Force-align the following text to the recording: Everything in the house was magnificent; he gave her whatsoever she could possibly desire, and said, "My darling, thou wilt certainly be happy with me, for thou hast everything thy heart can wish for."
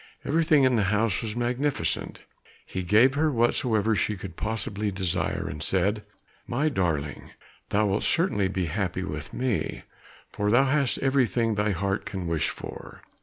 Everything 0.25 0.63
in 0.63 0.77
the 0.77 0.85
house 0.85 1.21
was 1.21 1.35
magnificent; 1.35 2.23
he 2.65 2.81
gave 2.81 3.13
her 3.13 3.31
whatsoever 3.31 3.95
she 3.95 4.17
could 4.17 4.35
possibly 4.35 4.89
desire, 4.89 5.47
and 5.47 5.61
said, 5.61 6.03
"My 6.47 6.69
darling, 6.69 7.29
thou 7.69 7.85
wilt 7.85 8.03
certainly 8.03 8.47
be 8.47 8.65
happy 8.65 9.03
with 9.03 9.31
me, 9.31 9.83
for 10.31 10.49
thou 10.49 10.63
hast 10.65 10.97
everything 11.03 11.53
thy 11.53 11.69
heart 11.69 12.05
can 12.07 12.25
wish 12.25 12.49
for." 12.49 13.03